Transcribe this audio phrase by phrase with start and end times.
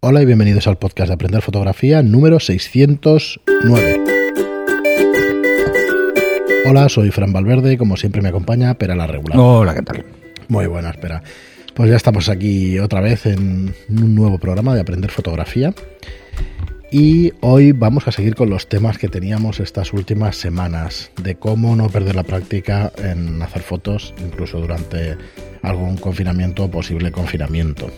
[0.00, 4.00] Hola y bienvenidos al podcast de Aprender Fotografía número 609.
[6.70, 9.36] Hola, soy Fran Valverde como siempre me acompaña Pera la Regular.
[9.40, 10.04] Hola, ¿qué tal?
[10.46, 11.24] Muy buena, espera.
[11.74, 15.74] Pues ya estamos aquí otra vez en un nuevo programa de Aprender Fotografía.
[16.92, 21.74] Y hoy vamos a seguir con los temas que teníamos estas últimas semanas, de cómo
[21.74, 25.18] no perder la práctica en hacer fotos, incluso durante
[25.60, 27.90] algún confinamiento o posible confinamiento.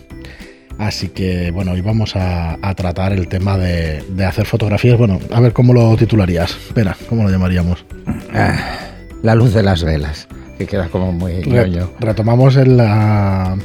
[0.81, 4.97] Así que bueno, hoy vamos a, a tratar el tema de, de, hacer fotografías.
[4.97, 6.57] Bueno, a ver cómo lo titularías.
[6.67, 7.85] Espera, ¿cómo lo llamaríamos?
[8.33, 8.57] Ah,
[9.21, 13.55] la luz de las velas, que queda como muy Re Retomamos en la,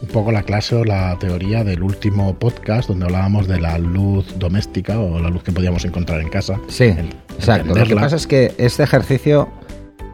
[0.00, 4.38] un poco la clase o la teoría del último podcast donde hablábamos de la luz
[4.38, 6.60] doméstica o la luz que podíamos encontrar en casa.
[6.68, 6.94] Sí,
[7.34, 7.74] exacto.
[7.74, 9.48] Lo que pasa es que este ejercicio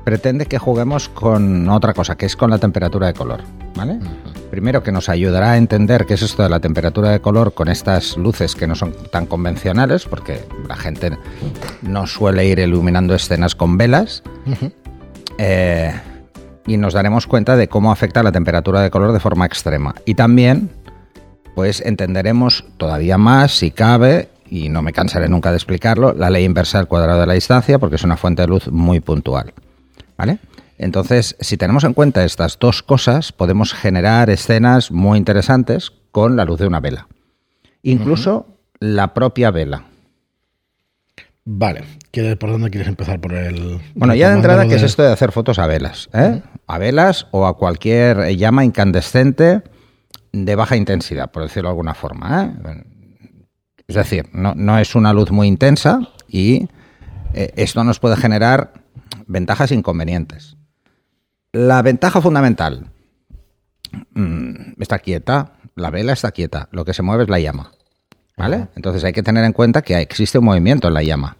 [0.06, 3.42] pretende que juguemos con otra cosa, que es con la temperatura de color,
[3.74, 3.95] ¿vale?
[3.95, 4.51] Uh -huh.
[4.52, 7.66] Primero que nos ayudará a entender qué es esto de la temperatura de color con
[7.66, 11.18] estas luces que no son tan convencionales, porque la gente
[11.82, 14.23] no suele ir iluminando escenas con velas.
[14.46, 14.73] Uh -huh.
[15.38, 15.93] eh,
[16.68, 19.96] y nos daremos cuenta de cómo afecta la temperatura de color de forma extrema.
[20.04, 20.71] Y también,
[21.57, 26.45] pues entenderemos todavía más, si cabe, y no me cansaré nunca de explicarlo, la ley
[26.45, 29.52] inversa del cuadrado de la distancia, porque es una fuente de luz muy puntual.
[30.16, 30.38] ¿Vale?
[30.78, 36.45] Entonces, si tenemos en cuenta estas dos cosas, podemos generar escenas muy interesantes con la
[36.45, 37.09] luz de una vela.
[37.82, 38.56] Incluso uh -huh.
[38.80, 39.84] la propia vela.
[41.48, 41.84] Vale,
[42.40, 43.20] ¿por dónde quieres empezar?
[43.20, 43.78] Por el.
[43.94, 44.68] Bueno, ya de entrada, de...
[44.68, 46.09] ¿qué es esto de hacer fotos a velas?
[46.12, 46.18] ¿eh?
[46.18, 46.42] Uh -huh.
[46.66, 49.62] A velas o a cualquier llama incandescente
[50.32, 52.44] de baja intensidad, por decirlo de alguna forma.
[52.44, 52.84] ¿eh?
[53.87, 56.68] Es decir, no, no, es una luz muy intensa y
[57.34, 58.72] eh, esto nos puede generar
[59.27, 60.57] ventajas e inconvenientes.
[61.52, 62.91] La ventaja fundamental
[64.15, 67.72] mmm, está quieta, la vela está quieta, lo que se mueve es la llama.
[68.37, 68.69] ¿Vale?
[68.77, 71.37] Entonces hay que tener en cuenta que existe un movimiento en la llama.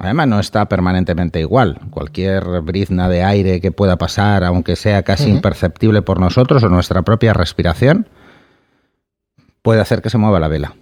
[0.00, 1.78] Además, no está permanentemente igual.
[1.90, 5.36] Cualquier brizna de aire que pueda pasar, aunque sea casi uh -huh.
[5.36, 8.08] imperceptible por nosotros o nuestra propia respiración,
[9.62, 10.74] puede hacer que se mueva la vela.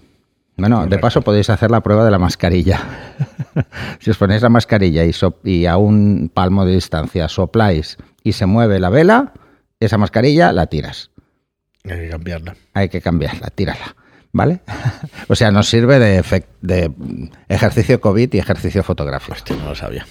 [0.57, 0.97] Bueno, Correcto.
[0.97, 2.81] de paso podéis hacer la prueba de la mascarilla.
[4.01, 8.33] si os ponéis la mascarilla y, so y, a un palmo de distancia sopláis y
[8.33, 9.35] se mueve la vela,
[9.81, 11.11] esa mascarilla la tiras.
[11.85, 12.57] Hay que cambiarla.
[12.73, 13.97] Hay que cambiarla, tírala.
[14.33, 14.61] ¿Vale?
[15.29, 16.93] o sea, nos sirve de, de,
[17.49, 19.35] ejercicio COVID y ejercicio fotográfico.
[19.35, 20.07] Hostia, no lo sabía.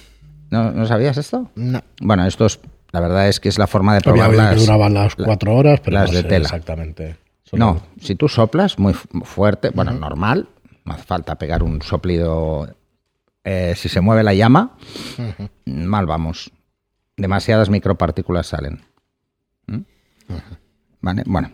[0.50, 1.50] ¿No, ¿No, sabías esto?
[1.56, 1.82] No.
[2.00, 2.60] Bueno, esto es,
[2.92, 5.54] la verdad es que es la forma de probar Había las, que duraban las cuatro
[5.54, 6.44] horas, pero las no de sé tela.
[6.44, 7.16] Exactamente.
[7.52, 10.00] No, si tú soplas muy fuerte, bueno, uh -huh.
[10.00, 10.48] normal,
[10.84, 12.74] no hace falta pegar un soplido.
[13.44, 14.76] Eh, si se mueve la llama,
[15.18, 15.50] uh -huh.
[15.86, 16.50] mal vamos.
[17.16, 18.82] Demasiadas micropartículas salen.
[19.66, 19.74] ¿Mm?
[19.76, 19.82] Uh
[20.28, 20.58] -huh.
[21.00, 21.22] ¿Vale?
[21.26, 21.50] Bueno,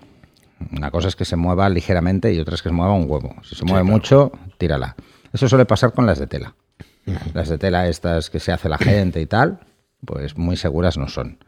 [0.70, 3.34] una cosa es que se mueva ligeramente y otra es que se mueva un huevo.
[3.42, 3.96] Si se mueve sí, claro.
[3.96, 4.96] mucho, tírala.
[5.32, 6.54] Eso suele pasar con las de tela.
[7.34, 9.58] Las de tela estas que se hace la gente y tal,
[10.04, 11.38] pues muy seguras no son.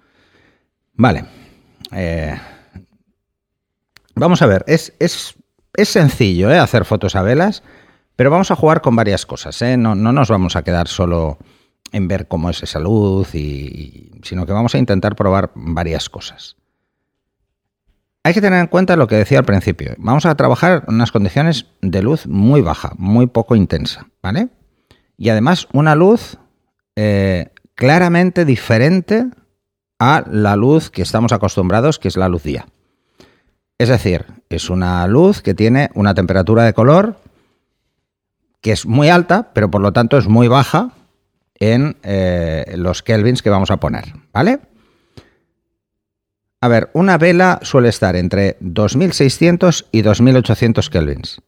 [0.95, 1.25] Vale.
[1.93, 2.37] Eh,
[4.15, 5.35] Vamos a ver, es, es,
[5.75, 6.59] es sencillo ¿eh?
[6.59, 7.63] hacer fotos a velas,
[8.17, 9.61] pero vamos a jugar con varias cosas.
[9.63, 9.77] ¿eh?
[9.77, 11.39] No, no, nos vamos a quedar solo
[11.93, 16.57] en ver cómo es esa luz, y, sino que vamos a intentar probar varias cosas.
[18.23, 19.95] Hay que tener en cuenta lo que decía al principio.
[19.99, 24.49] Vamos a trabajar en unas condiciones de luz muy baja, muy poco intensa, ¿vale?
[25.19, 26.39] Y además una luz
[26.97, 29.27] eh, claramente diferente
[29.99, 32.67] a la luz que estamos acostumbrados, que es la luz día.
[33.79, 37.19] Es decir, es una luz que tiene una temperatura de color
[38.61, 40.93] que es muy alta, pero por lo tanto es muy baja
[41.57, 44.61] en eh, los kelvins que vamos a poner, ¿vale?
[46.61, 51.43] A ver, una vela suele estar entre 2600 y 2800 kelvins.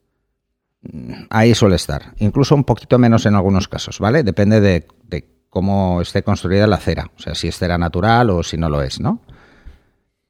[1.30, 4.22] Ahí suele estar, incluso un poquito menos en algunos casos, ¿vale?
[4.22, 8.42] Depende de, de cómo esté construida la cera, o sea, si es cera natural o
[8.42, 9.22] si no lo es, ¿no?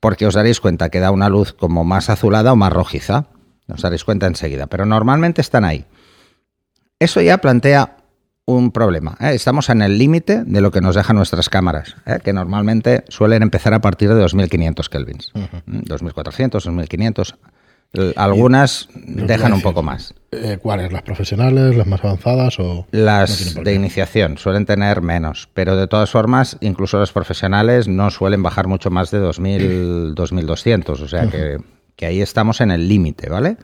[0.01, 3.27] Porque os daréis cuenta que da una luz como más azulada o más rojiza.
[3.69, 5.85] Os daréis cuenta enseguida, pero normalmente están ahí.
[6.99, 7.97] Eso ya plantea
[8.47, 9.17] un problema.
[9.21, 9.35] ¿eh?
[9.35, 12.19] Estamos en el límite de lo que nos dejan nuestras cámaras, ¿eh?
[12.23, 15.33] que normalmente suelen empezar a partir de 2500 kelvins.
[15.35, 15.63] Uh -huh.
[15.67, 17.35] 2400, 2500.
[18.17, 20.15] Algunas dejan un poco más.
[20.33, 20.93] Eh, ¿Cuáles?
[20.93, 22.87] ¿Las profesionales, las más avanzadas o...?
[22.91, 28.11] Las no de iniciación suelen tener menos, pero de todas formas, incluso las profesionales no
[28.11, 31.31] suelen bajar mucho más de 2000, 2200, o sea uh -huh.
[31.31, 31.59] que,
[31.97, 33.57] que, ahí estamos en el límite, ¿vale?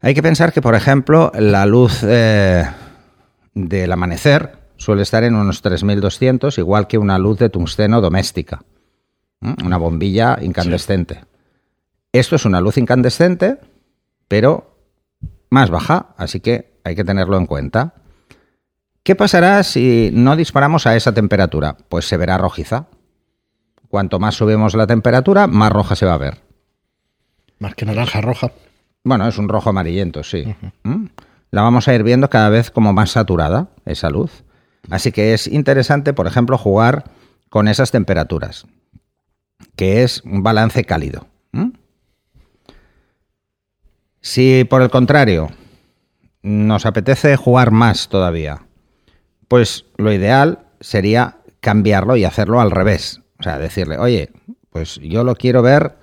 [0.00, 2.64] Hay que pensar que, por ejemplo, la luz eh,
[3.54, 8.62] del amanecer suele estar en unos 3200, igual que una luz de tungsteno doméstica,
[9.42, 9.54] ¿eh?
[9.64, 11.14] una bombilla incandescente.
[11.14, 11.27] Sí.
[12.18, 13.60] Esto es una luz incandescente,
[14.26, 14.76] pero
[15.50, 17.94] más baja, así que hay que tenerlo en cuenta.
[19.04, 21.76] ¿Qué pasará si no disparamos a esa temperatura?
[21.88, 22.86] Pues se verá rojiza.
[23.88, 26.40] Cuanto más subimos la temperatura, más roja se va a ver.
[27.60, 28.50] Más que naranja roja.
[29.04, 30.52] Bueno, es un rojo amarillento, sí.
[30.82, 31.06] ¿Mm?
[31.52, 34.42] La vamos a ir viendo cada vez como más saturada, esa luz.
[34.90, 37.04] Así que es interesante, por ejemplo, jugar
[37.48, 38.66] con esas temperaturas,
[39.76, 41.28] que es un balance cálido.
[41.52, 41.77] ¿Mm?
[44.28, 45.48] Si por el contrario
[46.42, 48.66] nos apetece jugar más todavía,
[49.48, 53.22] pues lo ideal sería cambiarlo y hacerlo al revés.
[53.40, 54.28] O sea, decirle, oye,
[54.68, 55.96] pues yo lo quiero ver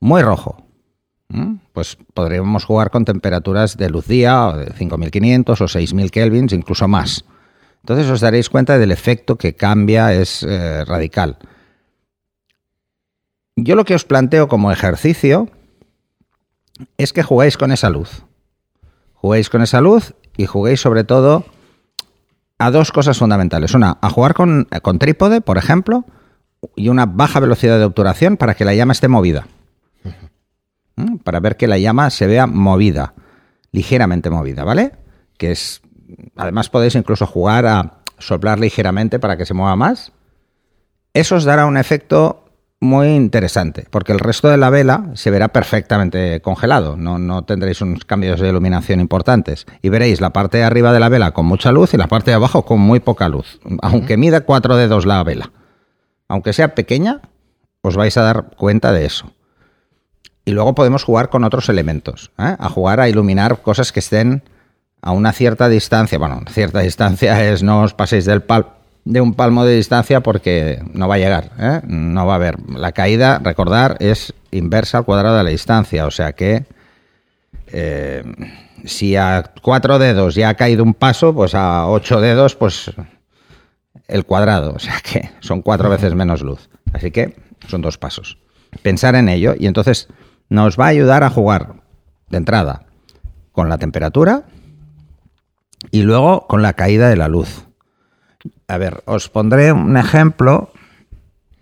[0.00, 0.66] muy rojo.
[1.28, 1.58] ¿Mm?
[1.72, 6.88] Pues podríamos jugar con temperaturas de luz día, o de 5500 o 6000 kelvins, incluso
[6.88, 7.24] más.
[7.82, 11.38] Entonces os daréis cuenta del efecto que cambia, es eh, radical.
[13.54, 15.48] Yo lo que os planteo como ejercicio
[16.96, 18.24] es que juguéis con esa luz.
[19.14, 21.44] Juguéis con esa luz y juguéis sobre todo
[22.58, 23.74] a dos cosas fundamentales.
[23.74, 26.04] Una, a jugar con, con trípode, por ejemplo,
[26.76, 29.46] y una baja velocidad de obturación para que la llama esté movida.
[30.96, 31.16] ¿Mm?
[31.16, 33.14] Para ver que la llama se vea movida,
[33.72, 34.92] ligeramente movida, ¿vale?
[35.38, 35.82] Que es.
[36.36, 40.12] Además, podéis incluso jugar a soplar ligeramente para que se mueva más.
[41.14, 42.49] Eso os dará un efecto
[42.80, 47.82] muy interesante, porque el resto de la vela se verá perfectamente congelado, no, no, tendréis
[47.82, 49.66] unos cambios de iluminación importantes.
[49.82, 52.30] Y veréis la parte de arriba de la vela con mucha luz y la parte
[52.30, 55.52] de abajo con muy poca luz, aunque mida cuatro dedos la vela.
[56.26, 57.20] Aunque sea pequeña,
[57.82, 59.30] os vais a dar cuenta de eso.
[60.46, 62.56] Y luego podemos jugar con otros elementos, ¿eh?
[62.58, 64.42] a jugar a iluminar cosas que estén
[65.02, 66.18] a una cierta distancia.
[66.18, 70.82] Bueno, cierta distancia es no os paséis del pal de un palmo de distancia porque
[70.92, 71.80] no va a llegar, ¿eh?
[71.86, 72.56] no va a haber.
[72.70, 76.64] La caída, recordar, es inversa al cuadrado de la distancia, o sea que
[77.68, 78.22] eh,
[78.84, 82.90] si a cuatro dedos ya ha caído un paso, pues a ocho dedos, pues
[84.08, 86.68] el cuadrado, o sea que son cuatro veces menos luz.
[86.92, 87.36] Así que
[87.68, 88.38] son dos pasos.
[88.82, 90.08] Pensar en ello y entonces
[90.48, 91.74] nos va a ayudar a jugar
[92.28, 92.86] de entrada
[93.52, 94.44] con la temperatura
[95.90, 97.66] y luego con la caída de la luz.
[98.70, 100.70] A ver, os pondré un ejemplo.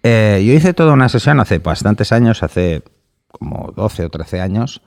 [0.03, 2.83] Eh, yo hice toda una sesión hace bastantes años, hace
[3.29, 4.83] como 12 o 13 años,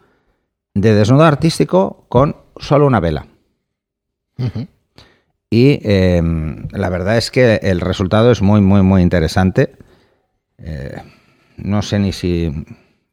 [0.76, 3.26] de desnudo artístico con solo una vela.
[5.50, 9.76] Y em, la verdad es que el resultado es muy, muy, muy interesante.
[10.60, 11.02] Eh,
[11.58, 12.52] no sé ni si,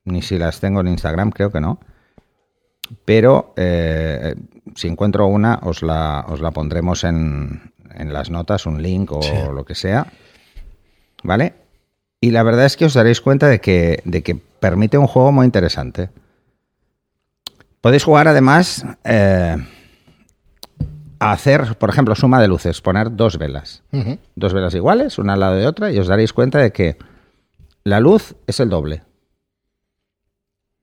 [0.05, 1.81] ni si las tengo en Instagram, creo que no.
[3.06, 4.34] Pero eh,
[4.75, 9.52] si encuentro una, os la, os la pondremos en, en las notas, un link o
[9.52, 10.06] lo que sea.
[11.23, 11.55] ¿Vale?
[12.20, 15.32] Y la verdad es que os daréis cuenta de que, de que permite un juego
[15.32, 16.11] muy interesante.
[17.81, 19.56] Podéis jugar además eh,
[21.20, 23.82] a hacer, por ejemplo, suma de luces, poner dos velas.
[24.34, 26.96] Dos velas iguales, una al lado de otra, y os daréis cuenta de que
[27.84, 29.02] la luz es el doble.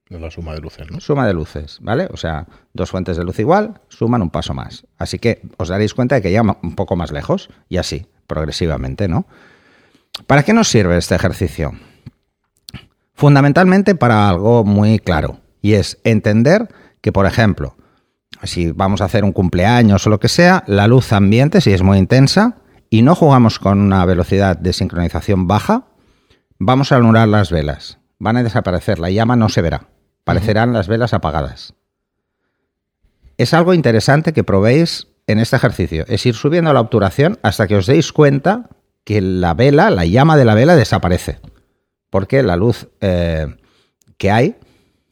[0.08, 1.00] Es la suma de luces, ¿no?
[1.00, 2.08] Suma de luces, ¿vale?
[2.12, 4.86] O sea, dos fuentes de luz igual suman un paso más.
[5.00, 9.08] Así que os daréis cuenta de que llega un poco más lejos y así, progresivamente,
[9.08, 9.26] ¿no?
[10.28, 11.72] ¿Para qué nos sirve este ejercicio?
[13.16, 16.70] Fundamentalmente para algo muy claro y es entender
[17.02, 17.76] que, por ejemplo,
[18.44, 21.82] si vamos a hacer un cumpleaños o lo que sea, la luz ambiente, si es
[21.82, 22.58] muy intensa
[22.92, 25.88] y no jugamos con una velocidad de sincronización baja,
[26.60, 27.98] vamos a anular las velas.
[28.20, 29.95] Van a desaparecer, la llama no se verá
[30.26, 31.74] parecerán las velas apagadas.
[33.38, 37.78] Es algo interesante que probéis en este ejercicio, es ir subiendo la obturación hasta que
[37.78, 38.70] os deis cuenta
[39.04, 41.40] que la vela, la llama de la vela desaparece,
[42.10, 43.48] porque la luz eh,
[44.18, 44.56] que hay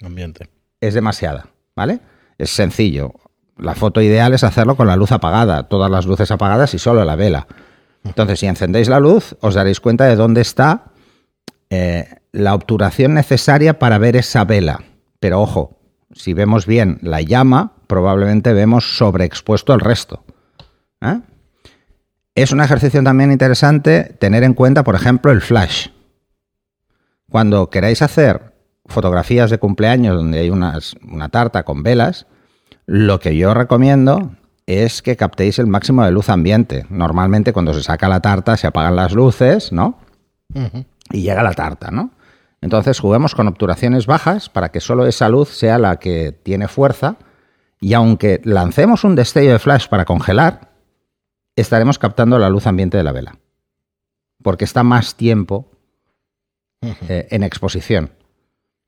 [0.04, 0.50] Ambiente.
[0.82, 2.00] es demasiada, ¿vale?
[2.38, 3.14] Es sencillo.
[3.58, 7.06] La foto ideal es hacerlo con la luz apagada, todas las luces apagadas y solo
[7.06, 7.48] la vela.
[8.04, 10.86] Entonces, si encendéis la luz, os daréis cuenta de dónde está
[11.70, 14.82] eh, la obturación necesaria para ver esa vela.
[15.24, 15.80] Pero ojo,
[16.12, 20.26] si vemos bien la llama, probablemente vemos sobreexpuesto el resto.
[21.00, 21.22] ¿eh?
[22.36, 25.88] Es un ejercicio también interesante tener en cuenta, por ejemplo, el flash.
[27.30, 28.54] Cuando queráis hacer
[28.86, 32.28] fotografías de cumpleaños donde hay una tarta con velas,
[32.86, 36.86] lo que yo recomiendo es que captéis el máximo de luz ambiente.
[36.90, 40.00] Normalmente cuando se saca la tarta se apagan las luces, ¿no?
[41.12, 42.12] Y llega la tarta, ¿no?
[42.64, 47.18] Entonces juguemos con obturaciones bajas para que solo esa luz sea la que tiene fuerza
[47.82, 50.72] y aunque lancemos un destello de flash para congelar,
[51.58, 53.38] estaremos captando la luz ambiente de la vela.
[54.42, 55.72] Porque está más tiempo
[56.82, 58.12] eh, en exposición.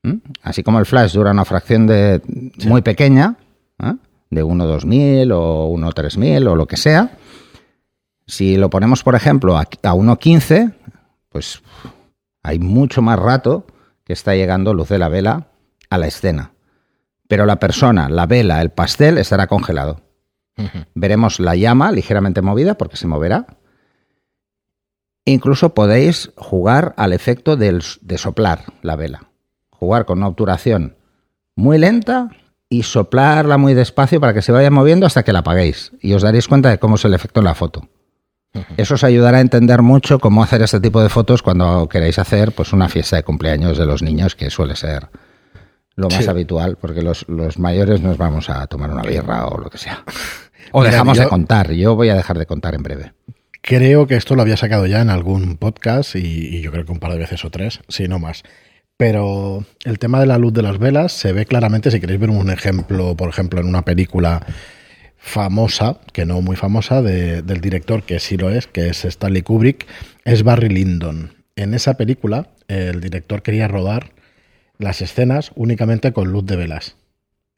[0.03, 0.19] ¿Mm?
[0.41, 2.21] Así como el flash dura una fracción de
[2.65, 3.35] muy pequeña,
[3.83, 3.95] ¿eh?
[4.29, 7.17] de 1.2000 o 1.3000 o lo que sea.
[8.25, 10.73] Si lo ponemos, por ejemplo, a, a 1.15,
[11.27, 11.61] pues
[12.45, 13.65] hay mucho más rato
[14.03, 15.47] que está llegando luz de la vela
[15.89, 16.51] a la escena.
[17.27, 20.01] Pero la persona, la vela, el pastel estará congelado.
[20.93, 23.47] Veremos la llama ligeramente movida porque se moverá.
[25.25, 29.23] Incluso podéis jugar al efecto del- de soplar la vela.
[29.71, 30.97] Jugar con una obturación
[31.55, 32.29] muy lenta
[32.69, 35.91] y soplarla muy despacio para que se vaya moviendo hasta que la apaguéis.
[35.99, 37.89] Y os daréis cuenta de cómo es el efecto en la foto.
[38.77, 42.51] Eso os ayudará a entender mucho cómo hacer este tipo de fotos cuando queréis hacer
[42.51, 45.07] pues, una fiesta de cumpleaños de los niños, que suele ser
[45.95, 46.29] lo más Sí.
[46.29, 50.03] habitual, porque los, los mayores nos vamos a tomar una birra o lo que sea.
[50.71, 51.71] O Mira, dejamos yo- de contar.
[51.71, 53.13] Yo voy a dejar de contar en breve.
[53.61, 56.19] Creo que esto lo había sacado ya en algún podcast y,
[56.57, 58.43] y yo creo que un par de veces o tres, si no más.
[58.97, 62.29] Pero el tema de la luz de las velas se ve claramente, si queréis ver
[62.29, 64.45] un ejemplo, por ejemplo, en una película
[65.29, 69.41] famosa, que no muy famosa, de- del director que sí lo es, que es Stanley
[69.41, 69.87] Kubrick,
[70.23, 71.33] es Barry Lyndon.
[71.55, 74.11] En esa película, el director quería rodar
[74.77, 76.95] las escenas únicamente con luz de velas.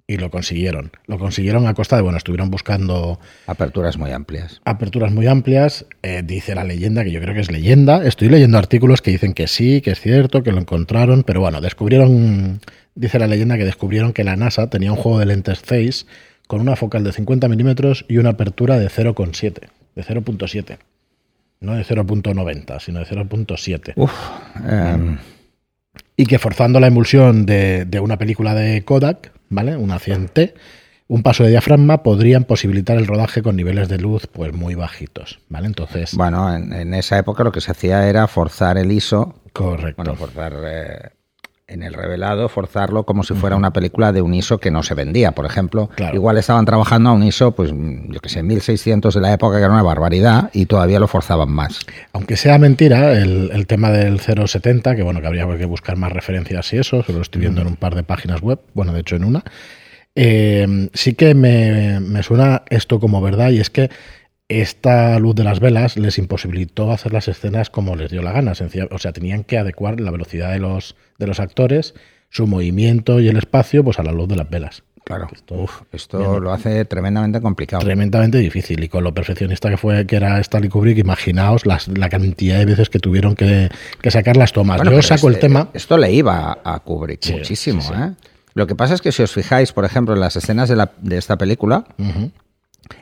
[0.09, 0.91] Y lo consiguieron.
[1.07, 4.61] Lo consiguieron a costa de, bueno, estuvieron buscando Aperturas muy amplias.
[4.63, 5.85] aperturas muy amplias.
[6.03, 8.05] eh, dice la leyenda, que yo creo que es leyenda.
[8.05, 11.59] Estoy leyendo artículos que dicen que sí, que es cierto, que lo encontraron, pero bueno,
[11.59, 12.61] descubrieron,
[12.95, 16.07] dice la leyenda que descubrieron que la NASA tenía un juego de lentes Zeiss
[16.47, 19.53] con una focal de 50 milímetros y una apertura de 0,7,
[19.95, 20.77] de 0.7.
[21.59, 23.93] No de 0.90, sino de 0.7.
[23.95, 24.11] Uf.
[24.69, 25.17] em,
[26.15, 29.75] Y que forzando la emulsión de, de una película de Kodak, ¿vale?
[29.75, 30.53] Una 100T,
[31.07, 35.39] un paso de diafragma podrían posibilitar el rodaje con niveles de luz pues muy bajitos,
[35.49, 35.67] ¿vale?
[35.67, 39.95] Entonces, bueno, en, en esa época lo que se hacía era forzar el ISO, correcto.
[40.03, 41.09] bueno, forzar eh,
[41.69, 44.93] en el revelado, forzarlo como si fuera una película de un ISO que no se
[44.93, 45.33] vendía.
[45.33, 46.15] Por ejemplo, Claro.
[46.15, 49.63] igual estaban trabajando a un ISO, pues yo que sé, 1600 de la época, que
[49.63, 51.81] era una barbaridad, y todavía lo forzaban más.
[52.13, 56.13] Aunque sea mentira, el, el tema del 070, que bueno, que habría que buscar más
[56.13, 59.01] referencias y eso, se lo estoy viendo en un par de páginas web, bueno, de
[59.01, 59.43] hecho en una.
[60.15, 63.89] Eh, sí que me, me suena esto como verdad y es que
[64.49, 68.53] esta luz de las velas les imposibilitó hacer las escenas como les dio la gana.
[68.91, 71.93] O sea, tenían que adecuar la velocidad de los, de los actores,
[72.29, 74.83] su movimiento y el espacio, pues a la luz de las velas.
[75.03, 77.81] Claro, Esto- Uf, esto lo hace tremendamente complicado.
[77.81, 82.09] Tremendamente difícil y con lo perfeccionista que fue que era Stanley Kubrick, imaginaos las- la
[82.09, 83.69] cantidad de veces que tuvieron que,
[84.01, 84.77] que sacar las tomas.
[84.77, 85.69] Bueno, Yo saco el este- tema.
[85.73, 87.81] Esto le iba a Kubrick Sí, muchísimo.
[87.81, 87.93] sí, sí.
[88.01, 88.11] ¿eh?
[88.53, 90.91] Lo que pasa es que si os fijáis, por ejemplo, en las escenas de, la-
[91.01, 91.85] de esta película.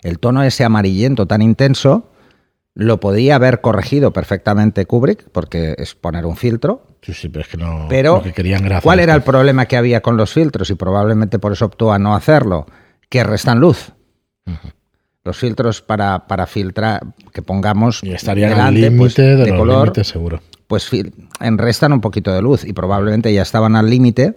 [0.03, 2.11] El tono ese amarillento tan intenso
[2.73, 6.85] lo podía haber corregido perfectamente Kubrick, porque es poner un filtro.
[7.01, 7.85] Sí, sí, pero es que no.
[7.89, 10.69] Pero, que querían ¿cuál era el problema que había con los filtros?
[10.69, 12.65] Y probablemente por eso optó a no hacerlo,
[13.07, 13.93] que restan luz.
[15.23, 17.01] Los filtros para, para filtrar,
[17.33, 20.41] que pongamos Y estarían al delante, límite pues, de, de los color, seguro.
[20.67, 24.35] pues fil- enrestan un poquito de luz y probablemente ya estaban al límite.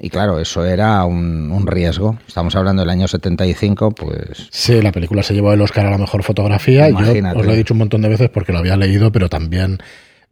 [0.00, 2.18] Y claro, eso era un, un riesgo.
[2.26, 5.98] Estamos hablando del año 75, pues Sí, la película se llevó el Oscar a la
[5.98, 6.88] mejor fotografía.
[6.88, 7.38] Yo Imagínate.
[7.38, 9.78] os lo he dicho un montón de veces porque lo había leído, pero también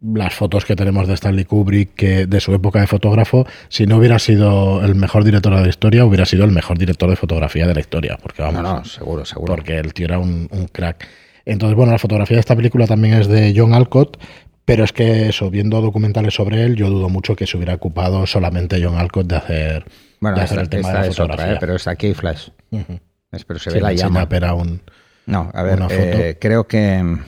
[0.02, 3.99] las fotos que tenemos de Stanley Kubrick que de su época de fotógrafo, si no
[3.99, 7.66] hubiera sido el mejor director de la historia, hubiera sido el mejor director de fotografía
[7.69, 8.19] de la historia.
[8.21, 9.54] Porque vamos, no, no, seguro, seguro.
[9.54, 11.07] porque el tío era un, un crack.
[11.45, 14.16] Entonces, bueno, la fotografía de esta película también es de John Alcott,
[14.64, 18.26] pero es que eso, viendo documentales sobre él, yo dudo mucho que se hubiera ocupado
[18.26, 19.85] solamente John Alcott de hacer,
[20.21, 21.54] Bueno, de hacer esta, el tema de la es otra, fotografía.
[21.54, 21.59] ¿eh?
[21.61, 22.49] pero es aquí hay flash.
[23.33, 24.21] Es- Pero se Sí, ve la llama.
[24.21, 24.83] Sinap era un...
[25.26, 26.00] No, a ver, una foto.
[26.00, 27.00] eh, creo que...
[27.02, 27.21] no,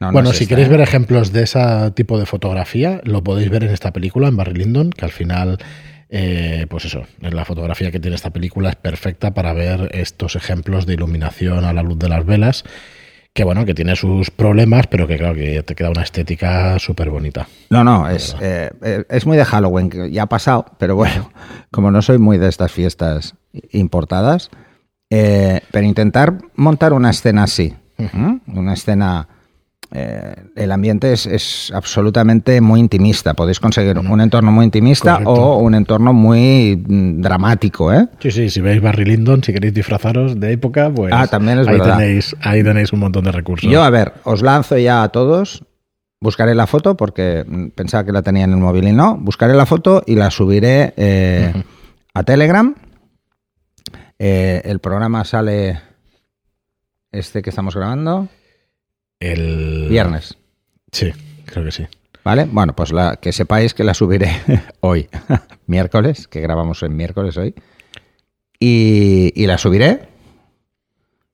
[0.00, 0.70] no bueno, es si esta, queréis ¿eh?
[0.72, 4.54] ver ejemplos de ese tipo de fotografía, lo podéis ver en esta película, en Barry
[4.54, 5.58] Lyndon, que al final,
[6.10, 10.36] eh, pues eso, en la fotografía que tiene esta película es perfecta para ver estos
[10.36, 12.64] ejemplos de iluminación a la luz de las velas,
[13.38, 17.08] que bueno, que tiene sus problemas, pero que claro, que te queda una estética súper
[17.08, 17.46] bonita.
[17.70, 21.30] No, no, es, eh, eh, es muy de Halloween, que ya ha pasado, pero bueno,
[21.70, 23.36] como no soy muy de estas fiestas
[23.70, 24.50] importadas,
[25.08, 27.76] eh, pero intentar montar una escena así,
[28.48, 29.28] una escena...
[29.90, 33.32] eh, el ambiente es, es absolutamente muy intimista.
[33.34, 35.32] Podéis conseguir un entorno muy intimista Correcto.
[35.32, 38.06] o un entorno muy mm, dramático, ¿eh?
[38.20, 41.68] Sí, sí, si veis Barry Lyndon, si queréis disfrazaros de época, pues Ah, también es
[41.68, 41.96] ahí, verdad.
[41.98, 43.70] Tenéis, ahí tenéis un montón de recursos.
[43.70, 45.64] Yo, a ver, os lanzo ya a todos.
[46.20, 49.16] Buscaré la foto porque mm, pensaba que la tenía en el móvil y no.
[49.16, 51.52] Buscaré la foto y la subiré eh,
[52.12, 52.74] a Telegram.
[54.18, 55.80] Eh, el programa sale
[57.12, 58.28] este que estamos grabando
[59.20, 60.36] El viernes.
[60.92, 61.12] Sí,
[61.46, 61.86] creo que sí.
[62.24, 62.44] ¿Vale?
[62.50, 64.30] Bueno, pues la, que sepáis que la subiré
[64.80, 65.08] hoy,
[65.66, 67.54] miércoles, que grabamos en miércoles hoy.
[68.60, 70.08] Y, y la subiré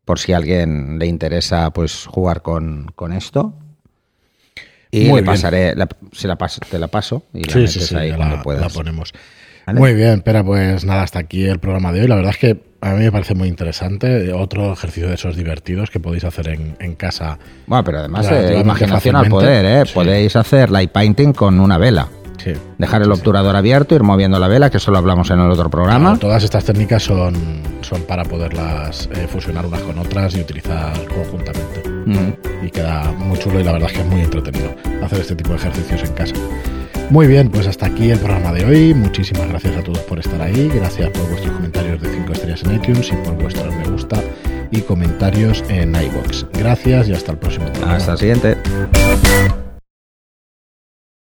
[0.05, 3.55] por si a alguien le interesa pues jugar con, con esto.
[4.91, 5.25] Y Muy le bien.
[5.26, 8.11] pasaré, la, se la paso, te la paso y la Sí, metes sí, sí, ahí
[8.11, 8.62] ya cuando la, puedas.
[8.62, 9.12] la ponemos.
[9.66, 9.80] ¿Vale?
[9.80, 12.09] Muy bien, pero pues nada, hasta aquí el programa de hoy.
[12.09, 14.33] La verdad es que a mí me parece muy interesante.
[14.33, 17.38] Otro ejercicio de esos divertidos que podéis hacer en, en casa.
[17.66, 19.83] Bueno, pero además, eh, imaginación al poder, ¿eh?
[19.87, 19.94] Sí.
[19.94, 22.09] Podéis hacer light painting con una vela.
[22.37, 22.52] Sí.
[22.76, 25.71] Dejar el obturador abierto, ir moviendo la vela, que eso lo hablamos en el otro
[25.71, 26.11] programa.
[26.11, 27.35] Claro, todas estas técnicas son,
[27.80, 31.88] son para poderlas eh, fusionar unas con otras y utilizar conjuntamente.
[32.04, 32.66] Mm.
[32.66, 35.50] Y queda muy chulo y la verdad es que es muy entretenido hacer este tipo
[35.50, 36.35] de ejercicios en casa.
[37.11, 38.95] Muy bien, pues hasta aquí el programa de hoy.
[38.95, 40.69] Muchísimas gracias a todos por estar ahí.
[40.75, 44.23] Gracias por vuestros comentarios de 5 estrellas en iTunes y por vuestros me gusta
[44.71, 46.47] y comentarios en iBox.
[46.53, 47.97] Gracias y hasta el próximo programa.
[47.97, 49.63] Hasta el siguiente.